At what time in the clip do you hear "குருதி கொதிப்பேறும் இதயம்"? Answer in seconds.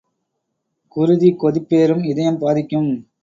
0.95-2.39